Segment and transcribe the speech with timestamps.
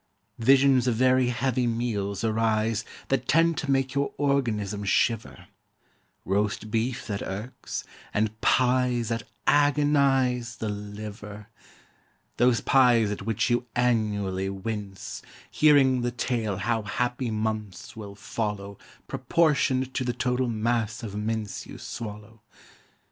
[0.39, 5.45] Visions of very heavy meals arise That tend to make your organism shiver;
[6.25, 11.49] Roast beef that irks, and pies that agonise The liver;
[12.37, 18.79] Those pies at which you annually wince, Hearing the tale how happy months will follow
[19.07, 22.41] Proportioned to the total mass of mince You swallow.